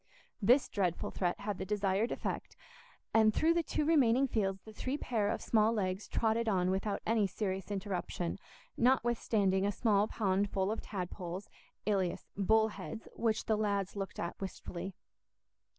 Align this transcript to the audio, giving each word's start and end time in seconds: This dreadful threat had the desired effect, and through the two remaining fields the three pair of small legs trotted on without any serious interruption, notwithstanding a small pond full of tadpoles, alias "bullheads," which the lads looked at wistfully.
This 0.41 0.67
dreadful 0.67 1.11
threat 1.11 1.41
had 1.41 1.59
the 1.59 1.63
desired 1.63 2.11
effect, 2.11 2.55
and 3.13 3.31
through 3.31 3.53
the 3.53 3.61
two 3.61 3.85
remaining 3.85 4.27
fields 4.27 4.63
the 4.63 4.73
three 4.73 4.97
pair 4.97 5.29
of 5.29 5.43
small 5.43 5.71
legs 5.73 6.07
trotted 6.07 6.49
on 6.49 6.71
without 6.71 7.03
any 7.05 7.27
serious 7.27 7.69
interruption, 7.69 8.39
notwithstanding 8.75 9.63
a 9.63 9.71
small 9.71 10.07
pond 10.07 10.49
full 10.49 10.71
of 10.71 10.81
tadpoles, 10.81 11.49
alias 11.85 12.25
"bullheads," 12.35 13.07
which 13.15 13.45
the 13.45 13.55
lads 13.55 13.95
looked 13.95 14.19
at 14.19 14.41
wistfully. 14.41 14.95